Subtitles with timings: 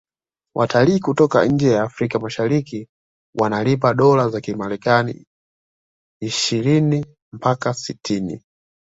[0.55, 2.87] watalii kutoka nje ya afrika mashariki
[3.39, 5.25] wanalipa dola za kimarekani
[6.21, 8.43] ishini mpaka sitini